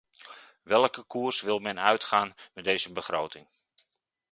[0.63, 3.47] Welke koers wil men uitgaan met deze begroting?